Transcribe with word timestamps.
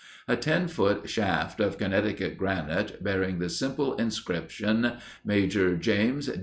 A 0.27 0.35
ten 0.35 0.67
foot 0.67 1.07
shaft 1.07 1.59
of 1.59 1.77
Connecticut 1.77 2.35
granite, 2.35 3.03
bearing 3.03 3.37
the 3.37 3.49
simple 3.49 3.93
inscription, 3.97 4.93
"Maj. 5.23 5.55
Jas. 5.79 6.27